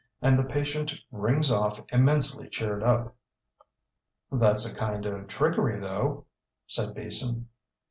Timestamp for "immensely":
1.89-2.49